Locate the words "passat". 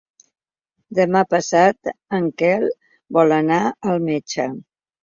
1.35-1.91